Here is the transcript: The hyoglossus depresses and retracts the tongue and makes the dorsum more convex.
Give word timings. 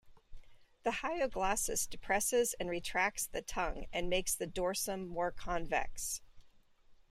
The 0.81 0.89
hyoglossus 1.03 1.87
depresses 1.87 2.55
and 2.59 2.71
retracts 2.71 3.27
the 3.27 3.43
tongue 3.43 3.85
and 3.93 4.09
makes 4.09 4.33
the 4.33 4.47
dorsum 4.47 5.07
more 5.07 5.29
convex. 5.29 6.21